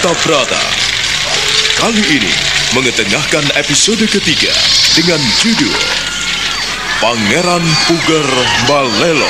[0.00, 0.62] Wahyu Astabrata.
[1.76, 2.32] Kali ini
[2.72, 4.52] mengetengahkan episode ketiga
[4.96, 5.76] dengan judul
[7.04, 8.28] Pangeran Puger
[8.64, 9.28] Balelo.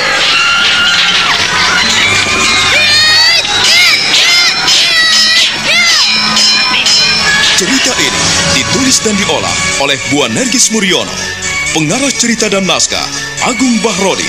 [7.59, 8.23] Cerita ini
[8.55, 11.11] ditulis dan diolah oleh Bu Nergis Muriono.
[11.75, 13.07] Pengarah cerita dan naskah
[13.43, 14.27] Agung Bahrodi.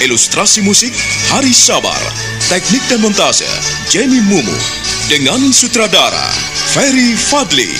[0.00, 0.96] Ilustrasi musik
[1.28, 2.00] Hari Sabar.
[2.48, 3.48] Teknik dan montase
[3.92, 4.83] Jenny Mumu.
[5.04, 6.32] Dengan sutradara
[6.72, 7.76] Ferry Fadli.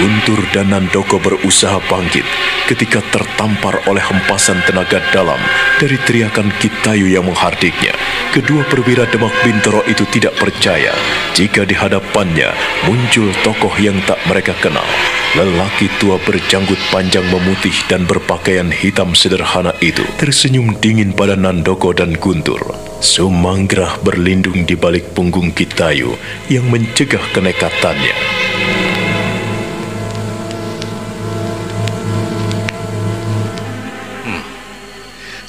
[0.00, 2.24] Guntur dan Nandoko berusaha bangkit
[2.72, 5.36] ketika tertampar oleh hempasan tenaga dalam
[5.76, 7.92] dari teriakan Kitayu yang menghardiknya.
[8.32, 10.96] Kedua perwira Demak Bintoro itu tidak percaya
[11.36, 12.48] jika di hadapannya
[12.88, 14.88] muncul tokoh yang tak mereka kenal.
[15.36, 22.16] Lelaki tua berjanggut panjang memutih dan berpakaian hitam sederhana itu tersenyum dingin pada Nandoko dan
[22.16, 22.72] Guntur.
[23.04, 26.16] Sumanggrah berlindung di balik punggung Kitayu
[26.48, 28.39] yang mencegah kenekatannya.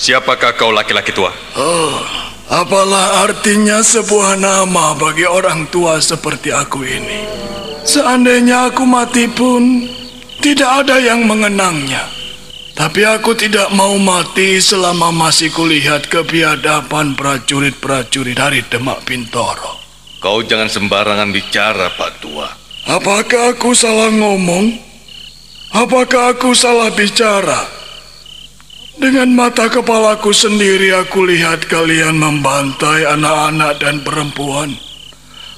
[0.01, 1.29] Siapakah kau laki-laki tua?
[1.53, 2.01] Oh,
[2.49, 7.21] apalah artinya sebuah nama bagi orang tua seperti aku ini?
[7.85, 9.85] Seandainya aku mati pun,
[10.41, 12.09] tidak ada yang mengenangnya.
[12.73, 19.77] Tapi aku tidak mau mati selama masih kulihat kebiadaban prajurit-prajurit dari Demak Bintoro.
[20.17, 22.49] Kau jangan sembarangan bicara, Pak Tua.
[22.89, 24.81] Apakah aku salah ngomong?
[25.77, 27.80] Apakah aku salah bicara?
[28.99, 34.75] Dengan mata kepalaku sendiri aku lihat kalian membantai anak-anak dan perempuan.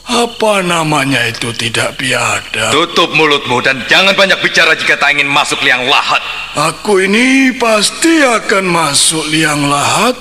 [0.04, 2.76] Apa namanya itu tidak biadab?
[2.76, 6.20] Tutup mulutmu dan jangan banyak bicara jika tak ingin masuk liang lahat.
[6.54, 10.14] Aku ini pasti akan masuk liang lahat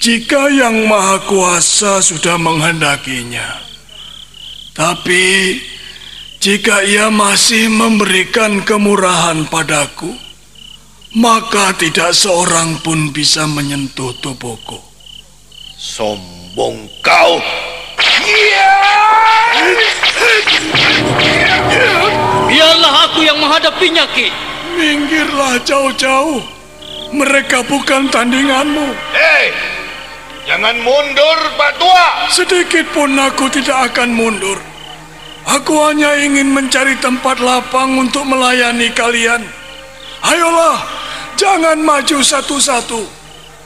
[0.00, 3.60] jika Yang Maha Kuasa sudah menghendakinya.
[4.72, 5.58] Tapi
[6.40, 10.29] jika ia masih memberikan kemurahan padaku,
[11.10, 14.78] maka tidak seorang pun bisa menyentuh tubuhku.
[15.74, 17.42] Sombong kau.
[22.46, 24.30] Biarlah aku yang menghadapinya, Ki.
[24.78, 26.38] Minggirlah jauh-jauh.
[27.10, 28.94] Mereka bukan tandinganmu.
[29.10, 29.50] Hei,
[30.46, 32.30] jangan mundur, Pak Tua.
[32.30, 34.62] Sedikit pun aku tidak akan mundur.
[35.42, 39.42] Aku hanya ingin mencari tempat lapang untuk melayani kalian.
[40.20, 40.78] Ayolah,
[41.40, 43.00] jangan maju satu-satu.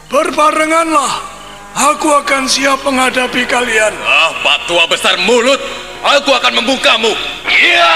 [0.07, 1.35] Berbarenganlah.
[1.75, 3.91] Aku akan siap menghadapi kalian.
[4.07, 5.59] Ah, Pak Tua besar mulut.
[6.05, 7.11] Aku akan membukamu.
[7.51, 7.95] Iya.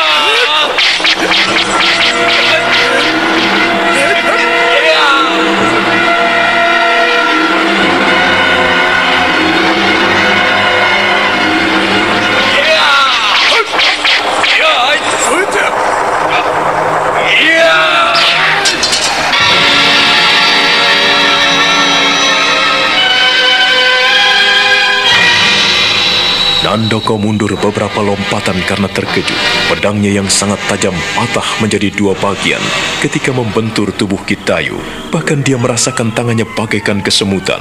[26.79, 29.35] Nandoko mundur beberapa lompatan karena terkejut.
[29.67, 32.63] Pedangnya yang sangat tajam patah menjadi dua bagian
[33.03, 34.79] ketika membentur tubuh Kitayu.
[35.11, 37.59] Bahkan dia merasakan tangannya bagaikan kesemutan.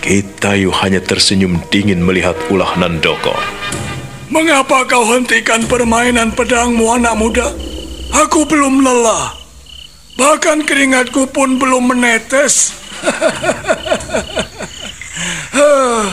[0.00, 3.36] Kitayu hanya tersenyum dingin melihat ulah Nandoko.
[4.32, 7.52] Mengapa kau hentikan permainan pedangmu anak muda?
[8.08, 9.36] Aku belum lelah.
[10.16, 12.72] Bahkan keringatku pun belum menetes.
[15.56, 16.04] Huh,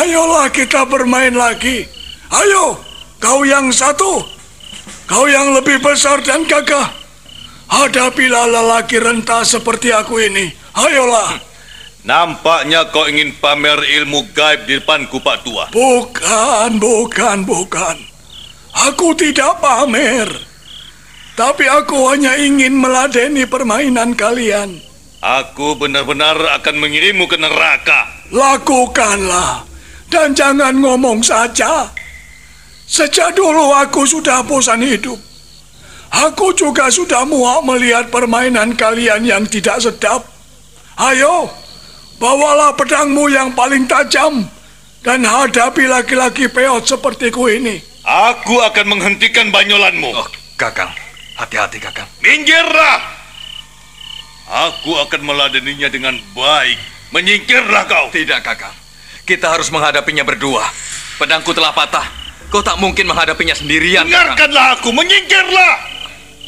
[0.00, 1.84] Ayolah kita bermain lagi.
[2.32, 2.80] Ayo,
[3.20, 4.24] kau yang satu.
[5.04, 6.88] Kau yang lebih besar dan gagah.
[7.68, 10.48] Hadapilah lelaki renta seperti aku ini.
[10.72, 11.36] Ayolah.
[12.08, 15.68] Nampaknya kau ingin pamer ilmu gaib di depanku, Pak Tua.
[15.76, 17.96] Bukan, bukan, bukan.
[18.88, 20.30] Aku tidak pamer.
[21.36, 24.80] Tapi aku hanya ingin meladeni permainan kalian.
[25.20, 28.19] Aku benar-benar akan mengirimmu ke neraka.
[28.30, 29.66] Lakukanlah.
[30.10, 31.86] Dan jangan ngomong saja.
[32.90, 35.18] Sejak dulu aku sudah bosan hidup.
[36.10, 40.26] Aku juga sudah muak melihat permainan kalian yang tidak sedap.
[40.98, 41.46] Ayo,
[42.18, 44.42] bawalah pedangmu yang paling tajam
[45.06, 47.78] dan hadapi laki-laki peot sepertiku ini.
[48.02, 50.10] Aku akan menghentikan banyolanmu.
[50.10, 50.28] Oh,
[50.58, 50.90] Kakang,
[51.38, 52.10] hati-hati Kakang.
[52.18, 52.98] Minggirlah!
[54.50, 56.99] Aku akan meladeninya dengan baik.
[57.10, 58.06] Menyingkirlah kau.
[58.14, 58.74] Tidak, Kakang.
[59.26, 60.62] Kita harus menghadapinya berdua.
[61.18, 62.06] Pedangku telah patah.
[62.50, 64.38] Kau tak mungkin menghadapinya sendirian, Kakang.
[64.38, 65.74] Dengarkanlah aku, menyingkirlah.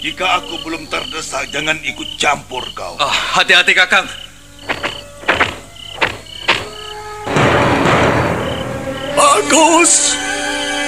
[0.02, 2.98] Jika aku belum terdesak, jangan ikut campur kau.
[2.98, 4.06] Ah, hati-hati, Kakang.
[9.14, 10.18] Bagus.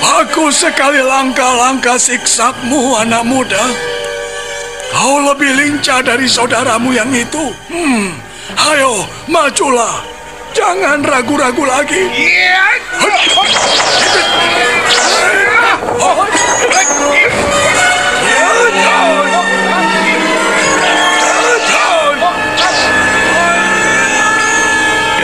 [0.02, 3.62] Bagus sekali langkah-langkah siksamu, anak muda.
[4.94, 7.50] Kau lebih lincah dari saudaramu yang itu.
[7.70, 8.14] Hmm,
[8.52, 10.04] ayo, majulah.
[10.54, 12.04] Jangan ragu-ragu lagi.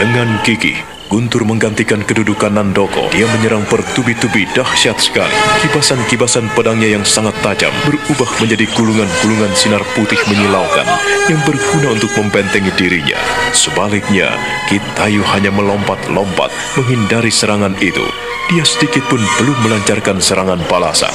[0.00, 0.80] Dengan gigih,
[1.10, 3.10] Guntur menggantikan kedudukan Nandoko.
[3.10, 5.34] Dia menyerang bertubi-tubi dahsyat sekali.
[5.66, 10.86] Kibasan-kibasan pedangnya yang sangat tajam berubah menjadi gulungan-gulungan sinar putih menyilaukan
[11.26, 13.18] yang berguna untuk membentengi dirinya.
[13.50, 14.30] Sebaliknya,
[14.70, 18.06] Kitayu hanya melompat-lompat menghindari serangan itu.
[18.54, 21.10] Dia sedikit pun belum melancarkan serangan balasan.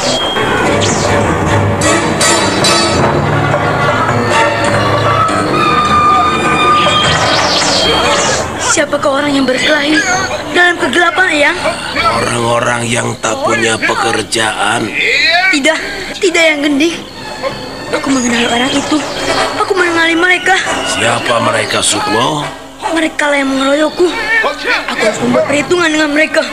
[8.76, 9.96] Siapakah orang yang berkelahi
[10.52, 11.58] dalam kegelapan, Eyang?
[11.96, 14.92] Orang-orang yang tak punya pekerjaan.
[15.56, 15.80] Tidak,
[16.20, 16.92] tidak yang gending.
[17.96, 19.00] Aku mengenal orang itu.
[19.64, 20.60] Aku mengenali mereka.
[20.92, 22.44] Siapa mereka, Sukmo?
[22.92, 24.12] Mereka lah yang mengeroyokku.
[24.92, 26.44] Aku harus membuat perhitungan dengan mereka.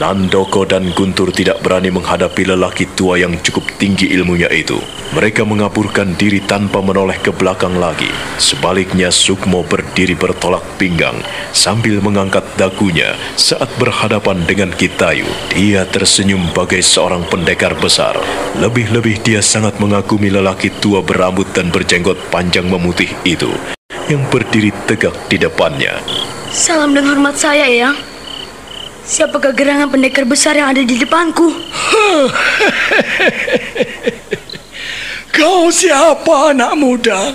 [0.00, 4.80] Nandoko dan Guntur tidak berani menghadapi lelaki tua yang cukup tinggi ilmunya itu.
[5.12, 8.08] Mereka mengaburkan diri tanpa menoleh ke belakang lagi.
[8.40, 11.20] Sebaliknya Sukmo berdiri bertolak pinggang
[11.52, 15.28] sambil mengangkat dagunya saat berhadapan dengan Kitayu.
[15.52, 18.16] Dia tersenyum bagai seorang pendekar besar.
[18.56, 23.52] Lebih-lebih dia sangat mengagumi lelaki tua berambut dan berjenggot panjang memutih itu
[24.08, 26.00] yang berdiri tegak di depannya.
[26.50, 28.09] Salam dengan hormat saya, Eyang.
[29.10, 31.50] Siapakah gerangan pendekar besar yang ada di depanku?
[35.34, 37.34] Kau siapa anak muda?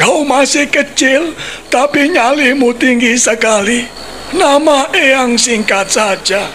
[0.00, 1.36] Kau masih kecil,
[1.68, 3.84] tapi nyalimu tinggi sekali.
[4.32, 6.48] Nama Eyang singkat saja.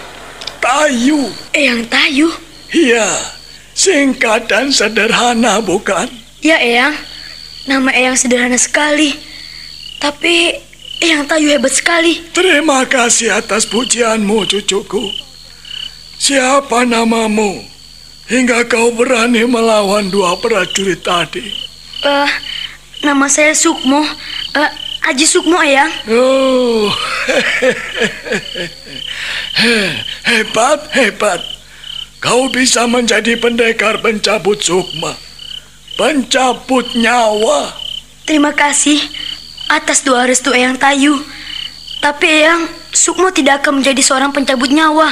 [0.58, 1.30] Tayu.
[1.54, 2.26] Eyang Tayu?
[2.74, 3.06] Iya,
[3.78, 6.10] singkat dan sederhana bukan?
[6.42, 6.98] Ya, Eyang.
[7.70, 9.14] Nama Eyang sederhana sekali.
[10.02, 10.58] Tapi
[11.02, 12.22] Eyang Tayu hebat sekali.
[12.30, 15.10] Terima kasih atas pujianmu, cucuku.
[16.14, 17.58] Siapa namamu?
[18.30, 21.42] Hingga kau berani melawan dua prajurit tadi.
[22.06, 22.30] Eh,
[23.02, 23.98] nama saya Sukmo.
[24.54, 24.70] Eh,
[25.10, 25.90] Aji Sukmo, Eyang.
[26.06, 26.86] Oh,
[30.30, 31.42] hebat, hebat.
[32.22, 35.18] Kau bisa menjadi pendekar pencabut sukma.
[35.98, 37.74] Pencabut nyawa.
[38.22, 39.02] Terima kasih
[39.72, 41.16] atas doa restu Eyang Tayu.
[42.02, 45.08] Tapi Eyang, Sukmo tidak akan menjadi seorang pencabut nyawa.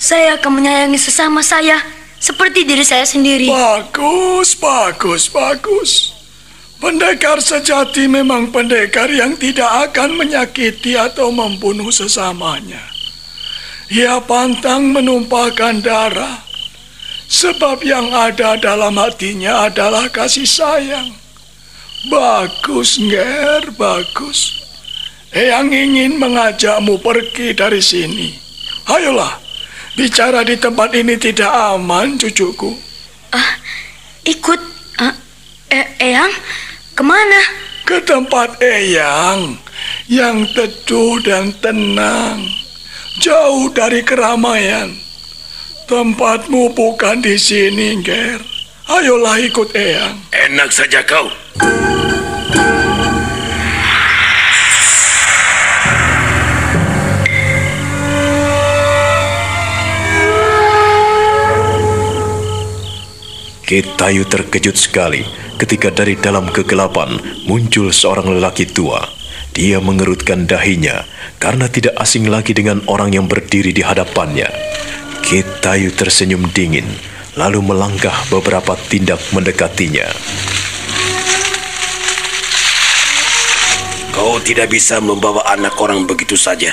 [0.00, 1.80] Saya akan menyayangi sesama saya
[2.20, 3.52] seperti diri saya sendiri.
[3.52, 6.16] Bagus, bagus, bagus.
[6.80, 12.80] Pendekar sejati memang pendekar yang tidak akan menyakiti atau membunuh sesamanya.
[13.88, 16.44] Ia pantang menumpahkan darah,
[17.28, 21.23] sebab yang ada dalam hatinya adalah kasih sayang.
[22.04, 24.60] Bagus, Nger, bagus.
[25.32, 28.28] Eyang ingin mengajakmu pergi dari sini.
[28.84, 29.40] Ayolah,
[29.96, 32.76] bicara di tempat ini tidak aman, cucuku.
[33.32, 33.56] Ah,
[34.28, 34.60] ikut
[35.00, 35.16] ah,
[35.72, 36.32] eh, Eyang
[36.92, 37.40] ke mana?
[37.88, 39.58] Ke tempat Eyang
[40.06, 42.44] yang teduh dan tenang,
[43.18, 44.92] jauh dari keramaian.
[45.84, 48.53] Tempatmu bukan di sini, Ger.
[48.84, 50.28] Ayolah ikut Eyang.
[50.28, 51.24] Enak saja kau.
[63.64, 65.24] Ketayu terkejut sekali
[65.56, 67.16] ketika dari dalam kegelapan
[67.48, 69.00] muncul seorang lelaki tua.
[69.56, 71.08] Dia mengerutkan dahinya
[71.40, 74.52] karena tidak asing lagi dengan orang yang berdiri di hadapannya.
[75.24, 76.84] Ketayu tersenyum dingin,
[77.34, 80.06] lalu melangkah beberapa tindak mendekatinya.
[84.14, 86.70] Kau tidak bisa membawa anak orang begitu saja.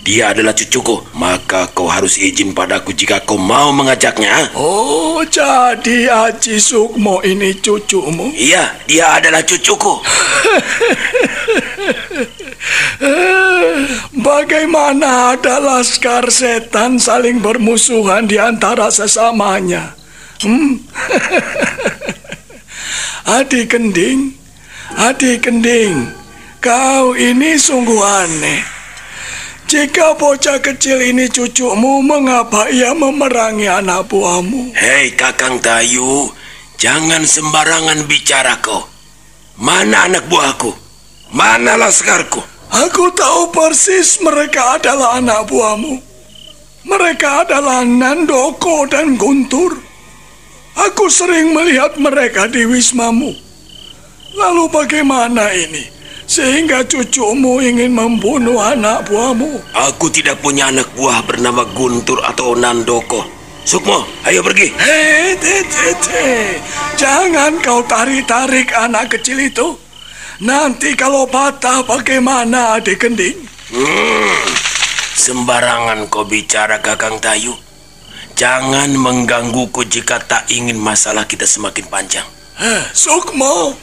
[0.00, 4.48] Dia adalah cucuku, maka kau harus izin padaku jika kau mau mengajaknya.
[4.56, 8.32] Oh, jadi Aji Sukmo ini cucumu?
[8.32, 10.00] Iya, dia adalah cucuku.
[14.24, 19.99] Bagaimana ada laskar setan saling bermusuhan di antara sesamanya?
[20.40, 20.72] Hmm?
[23.36, 24.32] Adik Kending,
[24.96, 26.16] Adik Kending,
[26.64, 28.64] kau ini sungguh aneh.
[29.68, 34.72] Jika bocah kecil ini cucumu, mengapa ia memerangi anak buahmu?
[34.72, 36.32] Hei Kakang Tayu,
[36.80, 38.88] jangan sembarangan bicara kau.
[39.60, 40.72] Mana anak buahku?
[41.36, 42.40] Mana laskarku?
[42.72, 46.00] Aku tahu persis mereka adalah anak buahmu.
[46.88, 49.89] Mereka adalah Nandoko dan Guntur.
[50.88, 53.36] Aku sering melihat mereka di wismamu.
[54.32, 55.84] Lalu bagaimana ini?
[56.24, 59.60] Sehingga cucumu ingin membunuh anak buahmu.
[59.74, 63.26] Aku tidak punya anak buah bernama Guntur atau Nandoko.
[63.66, 64.72] Sukmo, ayo pergi.
[64.72, 66.32] Hei, te.
[66.96, 69.76] Jangan kau tarik-tarik anak kecil itu.
[70.40, 73.36] Nanti kalau patah bagaimana adik kending?
[73.68, 74.40] Hmm,
[75.12, 77.69] sembarangan kau bicara Kakang Tayu.
[78.36, 82.26] Jangan menggangguku jika tak ingin masalah kita semakin panjang.
[82.60, 83.74] Eh, Sukmo,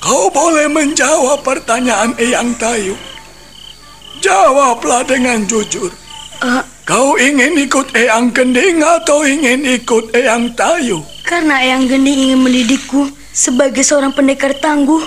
[0.00, 2.96] Kau boleh menjawab pertanyaan Eyang Tayu.
[4.24, 5.92] Jawablah dengan jujur.
[6.40, 11.04] Uh, Kau ingin ikut Eyang Gending atau ingin ikut Eyang Tayu?
[11.20, 15.04] Karena Eyang Gending ingin mendidikku sebagai seorang pendekar tangguh,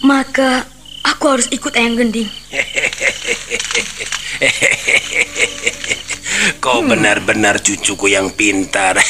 [0.00, 0.64] maka
[1.04, 2.28] aku harus ikut Eyang Gending.
[6.60, 9.00] Kau benar-benar cucuku yang pintar.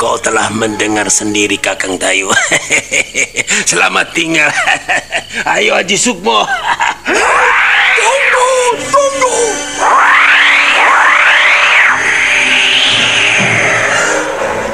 [0.00, 2.30] Kau telah mendengar sendiri Kakang Tayu.
[3.70, 4.46] Selamat tinggal.
[5.58, 6.46] Ayo Haji Sukmo.
[7.98, 8.50] Tunggu,
[8.86, 9.15] tunggu.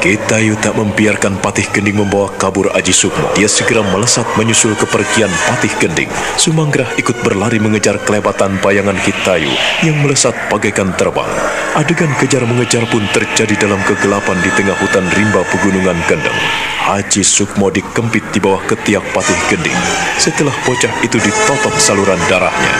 [0.03, 3.31] Kitayu tak membiarkan Patih Gending membawa kabur Aji Sukmo.
[3.39, 6.11] Dia segera melesat menyusul kepergian Patih Gending.
[6.35, 9.55] Sumanggrah ikut berlari mengejar kelebatan bayangan Kitayu
[9.87, 11.31] yang melesat bagaikan terbang.
[11.79, 16.41] Adegan kejar mengejar pun terjadi dalam kegelapan di tengah hutan rimba pegunungan Kendeng.
[16.83, 19.79] Haji Sukmo dikempit di bawah ketiak Patih Gending.
[20.19, 22.75] Setelah bocah itu ditotop saluran darahnya.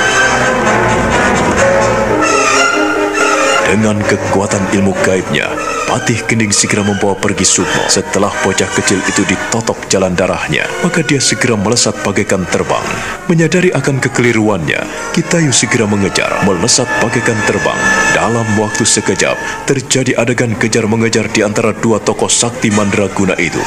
[3.63, 5.47] Dengan kekuatan ilmu gaibnya,
[5.87, 7.87] Patih Gending segera membawa pergi Sukmo.
[7.87, 12.83] Setelah bocah kecil itu ditotok jalan darahnya, maka dia segera melesat bagaikan terbang.
[13.31, 14.83] Menyadari akan kekeliruannya,
[15.15, 17.79] Kitayu segera mengejar, melesat bagaikan terbang.
[18.17, 19.39] Dalam waktu sekejap,
[19.71, 23.61] terjadi adegan kejar-mengejar di antara dua tokoh sakti mandraguna itu.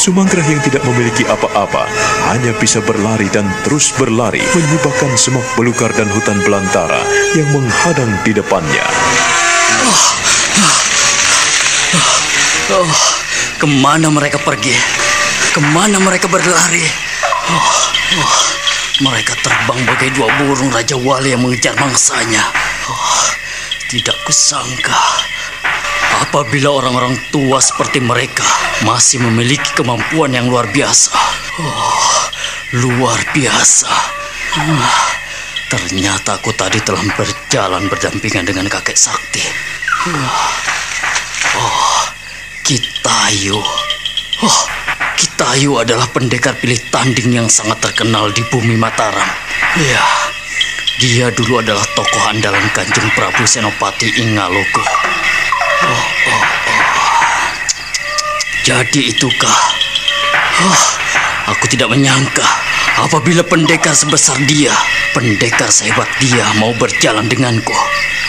[0.00, 1.84] Sumanggrah yang tidak memiliki apa-apa,
[2.32, 7.04] hanya bisa berlari dan terus berlari, menyibakkan semak belukar dan hutan belantara
[7.36, 8.86] yang menghadang di depannya.
[12.72, 12.88] Oh,
[13.60, 14.72] ke mana mereka pergi?
[15.52, 16.84] Ke mana mereka berlari?
[17.52, 17.72] Oh,
[18.16, 18.36] oh,
[19.04, 22.42] mereka terbang bagai dua burung Raja Wali yang mengejar mangsanya.
[22.88, 23.24] Oh,
[23.92, 25.22] tidak kusangka
[26.22, 28.46] apabila orang-orang tua seperti mereka
[28.86, 31.12] masih memiliki kemampuan yang luar biasa.
[31.60, 32.16] Oh,
[32.78, 33.90] luar biasa.
[34.56, 34.84] Hmm,
[35.72, 39.40] ternyata aku tadi telah berjalan berdampingan dengan kakek sakti.
[41.56, 42.04] Oh,
[42.60, 43.56] Kitayu.
[44.44, 44.60] Oh,
[45.16, 49.24] Kitayu adalah pendekar pilih tanding yang sangat terkenal di bumi Mataram.
[49.80, 50.04] Ya,
[51.00, 54.84] dia dulu adalah tokoh andalan Kanjeng Prabu Senopati Ingalogo.
[55.88, 56.84] Oh, oh, oh.
[58.60, 59.60] Jadi itukah?
[60.68, 60.84] Oh,
[61.48, 62.61] aku tidak menyangka
[63.00, 64.72] apabila pendekar sebesar dia,
[65.16, 67.72] pendekar sehebat dia mau berjalan denganku.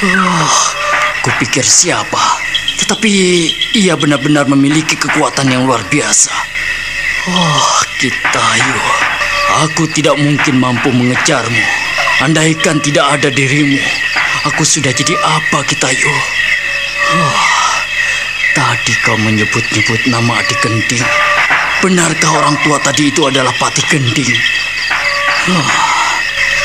[0.04, 0.56] Oh,
[1.24, 2.40] kupikir siapa?
[2.84, 3.12] Tetapi
[3.80, 6.32] ia benar-benar memiliki kekuatan yang luar biasa.
[7.28, 8.80] Oh, Kitayu,
[9.64, 11.64] aku tidak mungkin mampu mengejarmu.
[12.22, 13.80] Andaikan tidak ada dirimu,
[14.48, 16.12] aku sudah jadi apa, Kitayu?
[17.14, 17.40] Oh,
[18.56, 21.33] tadi kau menyebut-nyebut nama adik Gending.
[21.84, 24.32] Benarkah orang tua tadi itu adalah Pati Gending?
[25.52, 25.68] Oh,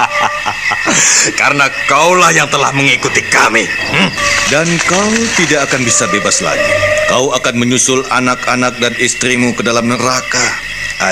[1.40, 3.66] Karena kaulah yang telah mengikuti kami.
[3.66, 4.10] Hmm?
[4.50, 6.66] Dan kau tidak akan bisa bebas lagi.
[7.06, 10.42] Kau akan menyusul anak-anak dan istrimu ke dalam neraka.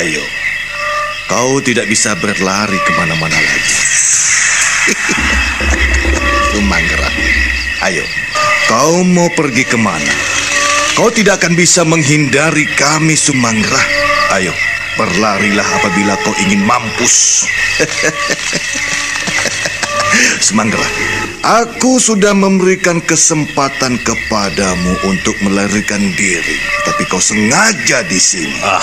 [0.02, 0.22] Ayo,
[1.30, 3.76] kau tidak bisa berlari ke mana-mana lagi.
[6.50, 7.10] Sumanggra,
[7.86, 8.02] ayo,
[8.66, 10.37] kau mau pergi ke mana?
[10.98, 13.86] Kau tidak akan bisa menghindari kami, Sumangrah.
[14.34, 14.50] Ayo,
[14.98, 17.46] berlarilah apabila kau ingin mampus.
[20.50, 20.90] Sumangrah,
[21.42, 28.58] aku sudah memberikan kesempatan kepadamu untuk melarikan diri, tapi kau sengaja di sini.
[28.62, 28.82] Ah,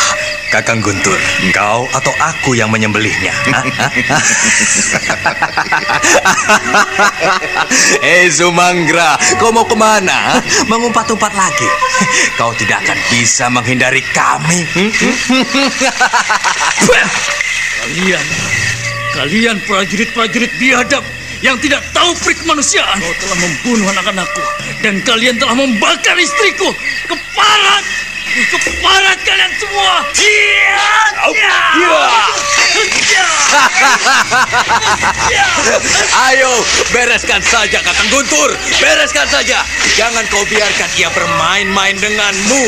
[0.51, 1.17] Kakang Guntur,
[1.51, 3.33] kau atau aku yang menyembelihnya?
[8.05, 10.39] Eh, Sumangra, kau mau ke mana?
[10.69, 11.67] Mengumpat-umpat lagi?
[12.39, 14.63] Kau tidak akan bisa menghindari kami.
[17.81, 18.25] kalian,
[19.17, 21.03] kalian prajurit-prajurit biadab
[21.45, 22.97] yang tidak tahu prik kemanusiaan.
[22.97, 24.41] Kau telah membunuh anak-anakku
[24.81, 26.73] dan kalian telah membakar istriku.
[27.05, 27.85] Keparat!
[28.49, 29.93] Keparat kalian semua!
[30.17, 30.89] Iya!
[31.29, 32.01] Iya!
[36.27, 36.51] Ayo,
[36.91, 38.57] bereskan saja Kakang Guntur.
[38.81, 39.61] Bereskan saja.
[39.95, 42.63] Jangan kau biarkan ia bermain-main denganmu.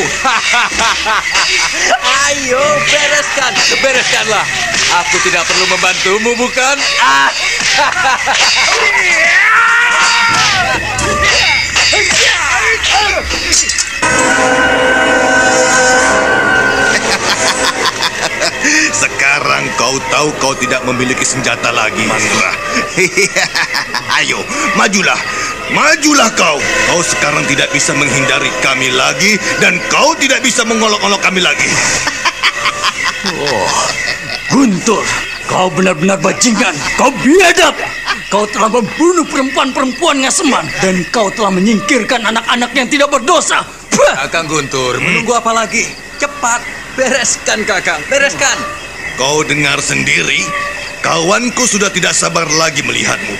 [2.29, 3.51] Ayo, bereskan.
[3.81, 4.45] Bereskanlah.
[5.03, 6.77] Aku tidak perlu membantumu, bukan?
[7.03, 7.29] Ah.
[20.17, 22.49] Tahu kau tidak memiliki senjata lagi, Mantra.
[24.17, 24.41] Ayo,
[24.73, 25.13] majulah.
[25.69, 26.57] Majulah kau.
[26.89, 31.69] Kau sekarang tidak bisa menghindari kami lagi dan kau tidak bisa mengolok-olok kami lagi.
[33.45, 33.69] oh,
[34.49, 35.05] Guntur,
[35.45, 36.73] kau benar-benar bajingan.
[36.97, 37.77] Kau biadab.
[38.33, 43.61] Kau telah membunuh perempuan-perempuan ngaseman dan kau telah menyingkirkan anak-anak yang tidak berdosa.
[43.93, 45.85] Kakang Guntur, menunggu apa lagi?
[46.17, 46.65] Cepat,
[46.97, 48.86] bereskan Kakang, bereskan.
[49.17, 50.45] Kau dengar sendiri,
[51.01, 53.33] kawanku sudah tidak sabar lagi melihatmu.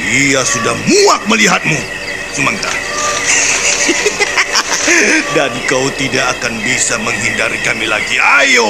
[0.00, 1.76] Ia sudah muak melihatmu,
[2.32, 2.72] Sumangga.
[5.36, 8.16] Dan kau tidak akan bisa menghindari kami lagi.
[8.16, 8.64] Ayo,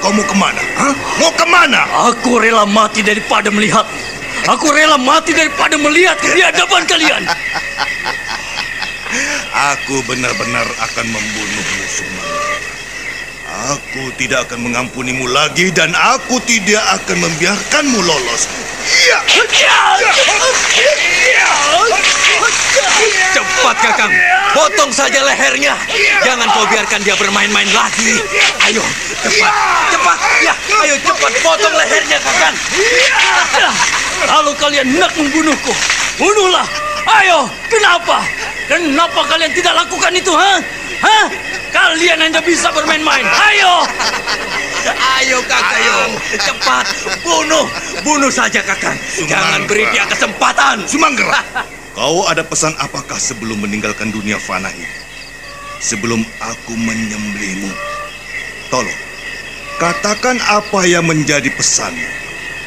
[0.00, 0.64] kau mau ke mana?
[0.80, 0.96] Hah?
[1.20, 1.84] Mau ke mana?
[2.08, 3.84] Aku rela mati daripada melihat.
[4.48, 7.28] Aku rela mati daripada melihat kebiadaban kalian.
[9.76, 12.71] Aku benar-benar akan membunuhmu, Sumangga.
[13.52, 18.48] Aku tidak akan mengampunimu lagi dan aku tidak akan membiarkanmu lolos.
[19.04, 19.20] Ya.
[23.32, 24.12] Cepat Kakang,
[24.56, 25.76] potong saja lehernya.
[26.24, 28.24] Jangan kau biarkan dia bermain-main lagi.
[28.72, 28.80] Ayo,
[29.20, 29.52] cepat,
[29.92, 30.18] cepat.
[30.40, 30.54] Ya,
[30.88, 32.56] ayo cepat potong lehernya Kakang.
[34.32, 35.72] Lalu kalian hendak membunuhku.
[36.16, 36.64] Bunuhlah.
[37.20, 38.24] Ayo, kenapa?
[38.64, 40.56] Kenapa kalian tidak lakukan itu, ha?
[41.02, 41.26] Hah?
[41.74, 43.26] Kalian hanya bisa bermain-main.
[43.26, 43.74] Ayo!
[45.22, 46.10] Ayo, Kakang.
[46.34, 46.86] Cepat,
[47.22, 47.66] bunuh.
[48.02, 48.98] Bunuh saja, Kakang.
[49.26, 50.82] Jangan beri dia kesempatan.
[50.86, 51.38] Sumanggera,
[51.94, 54.90] kau ada pesan apakah sebelum meninggalkan dunia fana ini?
[55.78, 57.70] Sebelum aku menyembelihmu.
[58.70, 59.00] Tolong,
[59.78, 62.10] katakan apa yang menjadi pesanmu.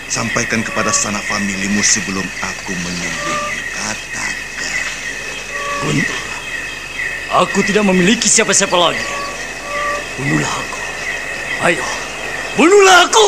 [0.07, 3.59] Sampaikan kepada sanak familimu sebelum aku menyembelihmu.
[3.75, 4.35] Katakan.
[5.83, 6.24] Guntur.
[7.35, 9.03] Aku tidak memiliki siapa-siapa lagi.
[10.15, 10.79] Bunuhlah aku.
[11.67, 11.83] Ayo,
[12.55, 13.27] bunuhlah aku!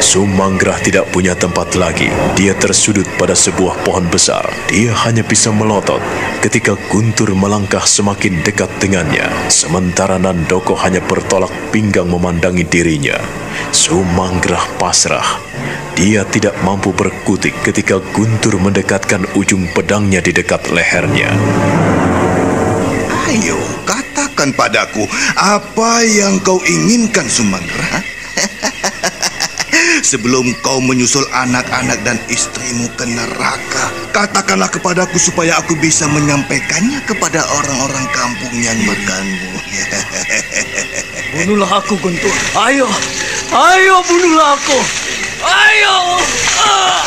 [0.00, 2.08] Sumanggrah tidak punya tempat lagi.
[2.32, 4.48] Dia tersudut pada sebuah pohon besar.
[4.72, 6.00] Dia hanya bisa melotot
[6.42, 9.30] ketika Guntur melangkah semakin dekat dengannya.
[9.46, 13.14] Sementara Nandoko hanya bertolak pinggang memandangi dirinya.
[13.70, 15.38] Sumanggrah pasrah.
[15.94, 21.30] Dia tidak mampu berkutik ketika Guntur mendekatkan ujung pedangnya di dekat lehernya.
[23.30, 25.06] Ayo, katakan padaku,
[25.38, 28.02] apa yang kau inginkan, Sumangra?
[30.02, 37.46] Sebelum kau menyusul anak-anak dan istrimu ke neraka, katakanlah kepadaku supaya aku bisa menyampaikannya kepada
[37.46, 39.54] orang-orang kampung yang makanmu.
[41.38, 42.34] Bunuhlah aku, Guntur.
[42.58, 42.90] Ayo,
[43.54, 44.78] ayo bunuhlah aku.
[45.46, 45.96] Ayo.
[46.58, 47.06] Ah.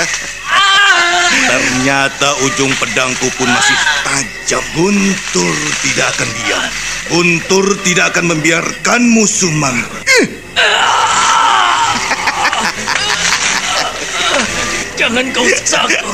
[1.46, 3.78] Ternyata ujung pedangku pun masih
[4.08, 4.64] tajam.
[4.74, 6.64] Guntur tidak akan diam.
[7.12, 9.78] Guntur tidak akan membiarkanmu sumang.
[15.06, 16.10] Jangan kau siksa aku.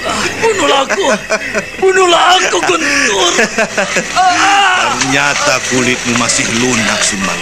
[0.40, 1.06] Bunuhlah aku.
[1.76, 3.32] Bunuhlah aku, Guntur.
[4.80, 7.36] Ternyata kulitmu masih lunak, Sumang.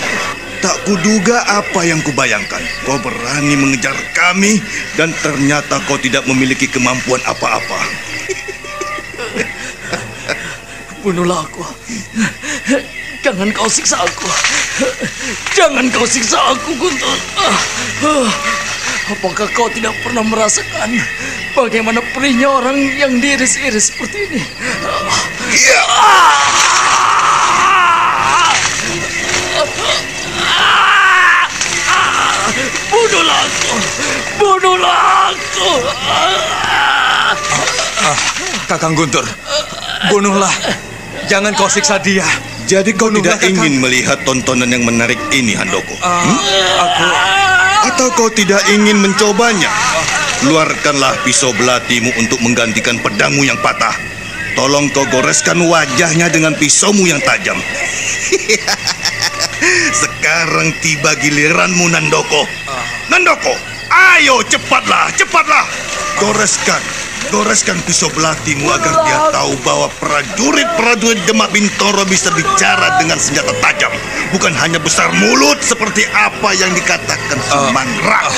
[0.58, 2.58] Tak kuduga apa yang kubayangkan.
[2.82, 4.58] Kau berani mengejar kami
[4.98, 7.78] dan ternyata kau tidak memiliki kemampuan apa-apa.
[11.06, 11.62] Bunuhlah aku.
[13.22, 14.26] Jangan kau siksa aku.
[15.54, 17.18] Jangan kau siksa aku, Guntur.
[19.12, 20.96] Apakah kau tidak pernah merasakan
[21.52, 24.40] bagaimana perihnya orang yang diiris-iris seperti ini?
[32.88, 33.74] Bunuhlah aku!
[34.40, 35.70] Bunuhlah aku!
[38.64, 39.28] Kakang Guntur,
[40.08, 40.52] bunuhlah.
[41.28, 42.24] Jangan kau siksa dia.
[42.64, 43.60] Jadi kau Bunuhlah, tidak Kakang.
[43.60, 45.92] ingin melihat tontonan yang menarik ini, Handoko?
[46.00, 46.24] Ah,
[46.80, 47.04] aku
[47.82, 49.70] Atau kau tidak ingin mencobanya?
[50.42, 53.94] Keluarkanlah pisau belatimu untuk menggantikan pedangmu yang patah.
[54.58, 57.56] Tolong kau goreskan wajahnya dengan pisaumu yang tajam.
[60.02, 62.46] Sekarang tiba giliranmu, Nandoko.
[63.06, 63.54] Nandoko,
[63.90, 65.66] ayo cepatlah, cepatlah.
[66.18, 66.82] Goreskan,
[67.30, 73.91] goreskan pisau belatimu agar dia tahu bahwa prajurit-prajurit Demak Bintoro bisa bicara dengan senjata tajam.
[74.32, 78.32] Bukan hanya besar mulut seperti apa yang dikatakan Sumanra.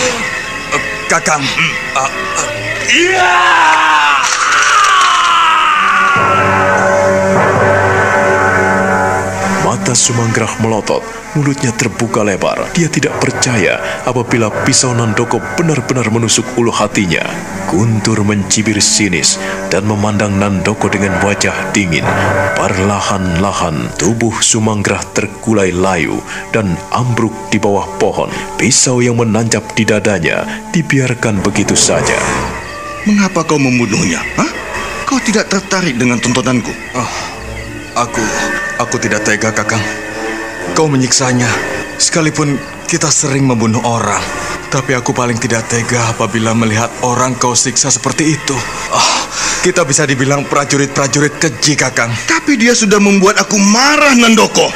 [0.74, 1.42] eh, Kakang.
[1.94, 2.10] ah,
[9.64, 11.02] Mata Sumanggrah melotot,
[11.34, 12.70] mulutnya terbuka lebar.
[12.74, 17.22] Dia tidak percaya apabila pisau Nandoko benar-benar menusuk ulu hatinya.
[17.68, 19.36] Guntur mencibir sinis
[19.68, 22.06] dan memandang Nandoko dengan wajah dingin.
[22.54, 26.22] Perlahan-lahan tubuh Sumanggrah terkulai layu
[26.54, 28.30] dan ambruk di bawah pohon.
[28.56, 32.16] Pisau yang menancap di dadanya dibiarkan begitu saja.
[33.04, 34.22] Mengapa kau membunuhnya?
[34.38, 34.50] Hah?
[35.04, 36.72] Kau tidak tertarik dengan tontonanku?
[37.94, 38.24] Aku,
[38.80, 40.03] aku tidak tega, Kakang.
[40.72, 41.52] Kau menyiksanya.
[42.00, 42.56] Sekalipun
[42.88, 44.24] kita sering membunuh orang,
[44.72, 48.56] tapi aku paling tidak tega apabila melihat orang kau siksa seperti itu.
[48.90, 49.28] Ah,
[49.62, 52.10] kita bisa dibilang prajurit-prajurit keji, Kakang.
[52.26, 54.66] Tapi dia sudah membuat aku marah, Nandoko.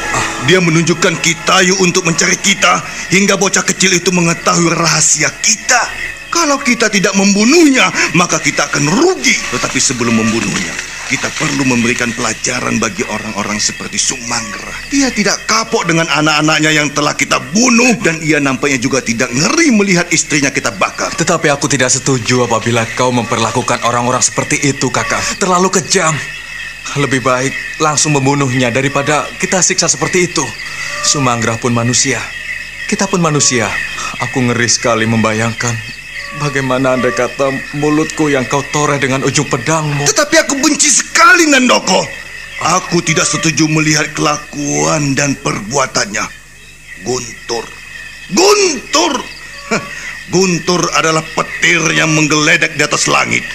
[0.46, 5.82] Dia menunjukkan Kitayu untuk mencari kita hingga bocah kecil itu mengetahui rahasia kita.
[6.28, 9.34] Kalau kita tidak membunuhnya, maka kita akan rugi.
[9.50, 10.72] Tetapi sebelum membunuhnya,
[11.08, 14.92] kita perlu memberikan pelajaran bagi orang-orang seperti Sumangra.
[14.92, 19.72] Dia tidak kapok dengan anak-anaknya yang telah kita bunuh dan ia nampaknya juga tidak ngeri
[19.72, 21.08] melihat istrinya kita bakar.
[21.16, 25.24] Tetapi aku tidak setuju apabila kau memperlakukan orang-orang seperti itu, Kakang.
[25.40, 26.12] Terlalu kejam.
[27.00, 30.44] Lebih baik langsung membunuhnya daripada kita siksa seperti itu.
[31.08, 32.20] Sumanggrah pun manusia.
[32.88, 33.68] Kita pun manusia.
[34.24, 35.98] Aku ngeri sekali membayangkan
[36.38, 40.06] bagaimana andai kata mulutku yang kau toreh dengan ujung pedangmu.
[40.06, 42.02] Tetapi aku benci sekali Nandoko.
[42.58, 46.26] Aku tidak setuju melihat kelakuan dan perbuatannya.
[47.06, 47.64] Guntur.
[48.34, 49.14] Guntur!
[50.34, 53.46] Guntur adalah petir yang menggeledek di atas langit.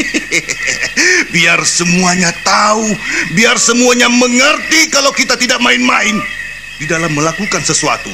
[1.34, 2.88] biar semuanya tahu,
[3.36, 6.18] biar semuanya mengerti kalau kita tidak main-main
[6.80, 8.10] di dalam melakukan sesuatu.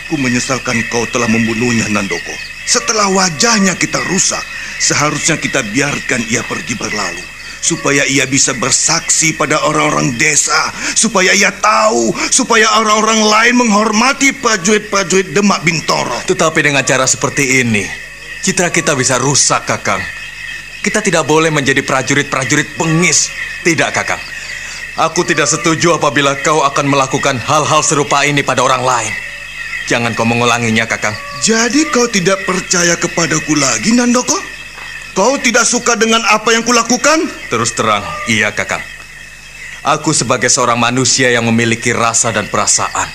[0.00, 2.51] Aku menyesalkan kau telah membunuhnya, Nandoko.
[2.66, 4.42] Setelah wajahnya kita rusak,
[4.78, 7.22] seharusnya kita biarkan ia pergi berlalu.
[7.62, 10.74] Supaya ia bisa bersaksi pada orang-orang desa.
[10.98, 12.10] Supaya ia tahu.
[12.30, 16.26] Supaya orang-orang lain menghormati prajurit-prajurit Demak Bintoro.
[16.26, 17.86] Tetapi dengan cara seperti ini,
[18.42, 20.02] citra kita bisa rusak, Kakang.
[20.82, 23.30] Kita tidak boleh menjadi prajurit-prajurit pengis.
[23.62, 24.18] Tidak, Kakang.
[24.98, 29.31] Aku tidak setuju apabila kau akan melakukan hal-hal serupa ini pada orang lain.
[29.90, 31.14] Jangan kau mengulanginya, Kakang.
[31.42, 34.38] Jadi kau tidak percaya kepadaku lagi, Nandoko?
[35.12, 37.28] Kau tidak suka dengan apa yang kulakukan?
[37.50, 38.80] Terus terang, iya, Kakang.
[39.82, 43.10] Aku sebagai seorang manusia yang memiliki rasa dan perasaan.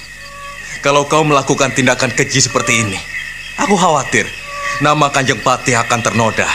[0.83, 2.99] Kalau kau melakukan tindakan keji seperti ini,
[3.57, 4.27] aku khawatir
[4.83, 6.45] nama Kanjeng Patih akan ternoda.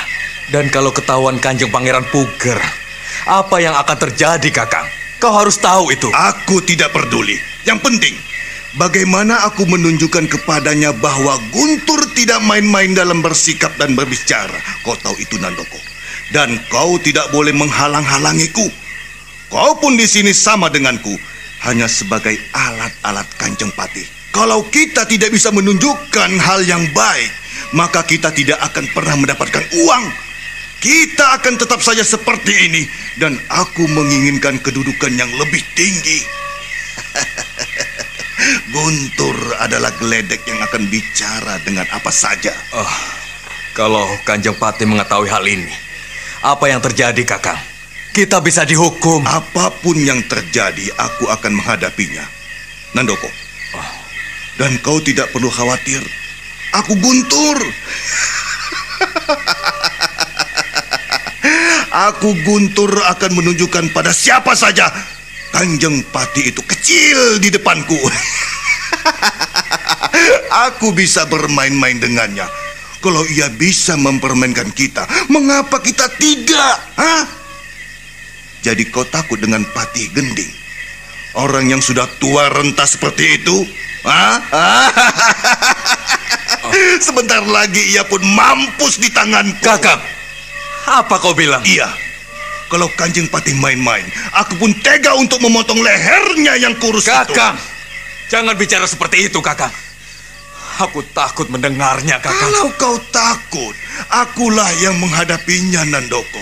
[0.53, 2.61] Dan kalau ketahuan Kanjeng Pangeran Puger,
[3.25, 4.85] apa yang akan terjadi, Kakang?
[5.17, 6.13] Kau harus tahu itu.
[6.13, 7.39] Aku tidak peduli.
[7.65, 8.15] Yang penting,
[8.77, 14.57] bagaimana aku menunjukkan kepadanya bahwa Guntur tidak main-main dalam bersikap dan berbicara.
[14.87, 15.81] Kau tahu itu Nandoko.
[16.33, 18.73] Dan kau tidak boleh menghalang-halangiku.
[19.53, 21.13] Kau pun di sini sama denganku,
[21.69, 24.09] hanya sebagai alat-alat Kanjeng Patih.
[24.33, 27.29] Kalau kita tidak bisa menunjukkan hal yang baik,
[27.77, 30.05] maka kita tidak akan pernah mendapatkan uang.
[30.81, 32.83] Kita akan tetap saja seperti ini
[33.21, 36.25] dan aku menginginkan kedudukan yang lebih tinggi.
[38.73, 42.51] Guntur adalah geledek yang akan bicara dengan apa saja.
[42.75, 42.95] Oh,
[43.77, 45.71] kalau Kanjeng Pati mengetahui hal ini,
[46.43, 47.61] apa yang terjadi, Kakang?
[48.13, 49.25] Kita bisa dihukum.
[49.25, 52.27] Apa pun yang terjadi, aku akan menghadapinya.
[52.93, 53.31] Nandoko,
[53.79, 53.91] oh.
[54.61, 56.03] dan kau tidak perlu khawatir.
[56.83, 57.59] Aku Guntur.
[61.93, 64.89] Aku Guntur akan menunjukkan pada siapa saja
[65.53, 67.95] Kanjeng Pati itu kecil di depanku.
[70.69, 72.49] Aku bisa bermain-main dengannya.
[73.03, 76.77] Kalau ia bisa mempermainkan kita, mengapa kita tidak?
[76.97, 77.27] Hah?
[78.63, 80.51] Jadi kau takut dengan Pati Gending?
[81.35, 83.67] Orang yang sudah tua renta seperti itu?
[84.07, 84.39] Hah?
[87.07, 89.61] Sebentar lagi ia pun mampus di tanganku.
[89.67, 89.99] Kakak,
[90.87, 91.63] apa kau bilang?
[91.67, 91.91] Iya.
[92.73, 98.33] Kalau Kanjeng Patih main-main, aku pun tega untuk memotong lehernya yang kurus Kakang, itu.
[98.33, 99.69] jangan bicara seperti itu, Kakang.
[100.81, 102.49] Aku takut mendengarnya, Kakang.
[102.49, 103.77] Kalau kau takut,
[104.09, 106.41] akulah yang menghadapinya, Nandoko.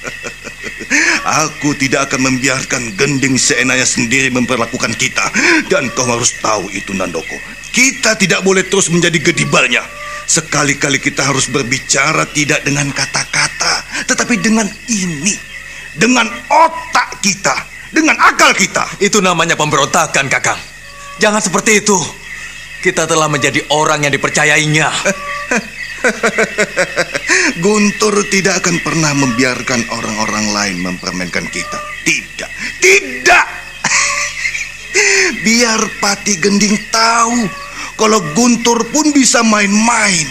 [1.44, 5.26] Aku tidak akan membiarkan gending seenaknya sendiri memperlakukan kita.
[5.66, 7.34] Dan kau harus tahu itu, Nandoko.
[7.74, 9.82] Kita tidak boleh terus menjadi gedibalnya.
[10.30, 15.34] Sekali-kali kita harus berbicara tidak dengan kata-kata, tetapi dengan ini,
[15.98, 18.86] dengan otak kita, dengan akal kita.
[19.02, 20.62] Itu namanya pemberontakan, Kakang.
[21.18, 21.98] Jangan seperti itu.
[22.78, 24.86] Kita telah menjadi orang yang dipercayainya.
[27.66, 31.78] Guntur tidak akan pernah membiarkan orang-orang lain mempermainkan kita.
[32.06, 33.46] Tidak, tidak.
[35.44, 37.50] Biar Pati Gending tahu
[38.00, 40.24] kalau Guntur pun bisa main-main.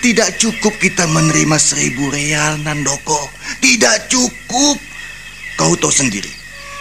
[0.00, 3.28] Tidak cukup kita menerima seribu real, Nandoko.
[3.60, 4.80] Tidak cukup.
[5.60, 6.32] Kau tahu sendiri.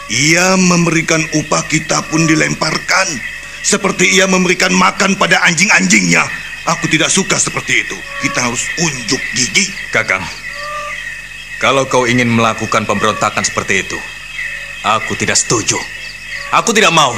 [0.08, 3.20] Ia memberikan upah kita pun dilemparkan.
[3.60, 6.24] Seperti ia memberikan makan pada anjing-anjingnya.
[6.72, 7.98] Aku tidak suka seperti itu.
[8.24, 9.68] Kita harus unjuk gigi.
[9.92, 10.24] Kakang,
[11.60, 14.00] kalau kau ingin melakukan pemberontakan seperti itu,
[14.88, 15.76] aku tidak setuju.
[16.56, 17.12] Aku tidak mau.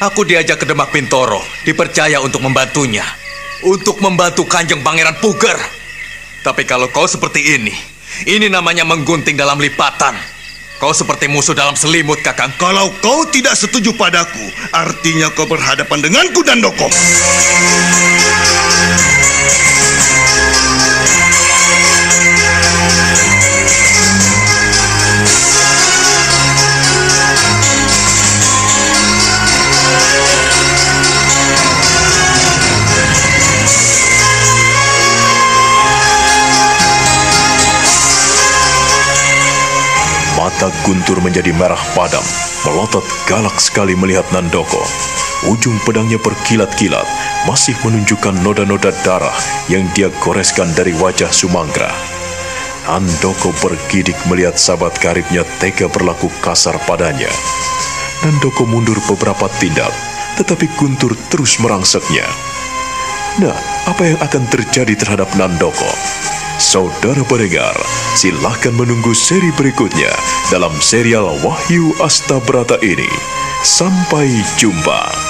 [0.00, 3.04] Aku diajak ke Demak Pintoro, dipercaya untuk membantunya.
[3.60, 5.60] Untuk membantu Kanjeng Pangeran Puger.
[6.40, 7.76] Tapi kalau kau seperti ini,
[8.24, 10.16] ini namanya menggunting dalam lipatan.
[10.80, 12.48] Kau seperti musuh dalam selimut, Kakang.
[12.56, 16.96] Kalau kau tidak setuju padaku, artinya kau berhadapan denganku dan Dokong.
[40.50, 42.26] Mata Guntur menjadi merah padam,
[42.66, 44.82] melotot galak sekali melihat Nandoko.
[45.46, 47.06] Ujung pedangnya berkilat-kilat,
[47.46, 49.32] masih menunjukkan noda-noda darah
[49.70, 51.94] yang dia goreskan dari wajah Sumangra.
[52.82, 57.30] Nandoko bergidik melihat sahabat karibnya tega berlaku kasar padanya.
[58.26, 59.94] Nandoko mundur beberapa tindak,
[60.34, 62.26] tetapi Guntur terus merangseknya.
[63.38, 63.54] Nah,
[63.86, 65.88] apa yang akan terjadi terhadap Nandoko?
[66.60, 67.72] Saudara pendengar,
[68.12, 70.12] silahkan menunggu seri berikutnya
[70.52, 73.08] dalam serial Wahyu Astabrata ini.
[73.64, 74.28] Sampai
[74.60, 75.29] jumpa.